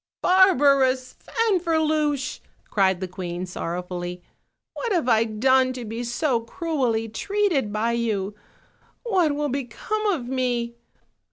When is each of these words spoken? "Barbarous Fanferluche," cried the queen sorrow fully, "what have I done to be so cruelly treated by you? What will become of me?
"Barbarous 0.23 1.13
Fanferluche," 1.13 2.39
cried 2.71 3.01
the 3.01 3.07
queen 3.07 3.45
sorrow 3.45 3.83
fully, 3.83 4.23
"what 4.73 4.91
have 4.91 5.07
I 5.07 5.25
done 5.25 5.73
to 5.73 5.85
be 5.85 6.03
so 6.03 6.39
cruelly 6.39 7.07
treated 7.07 7.71
by 7.71 7.91
you? 7.91 8.33
What 9.03 9.35
will 9.35 9.49
become 9.49 10.03
of 10.07 10.27
me? 10.27 10.73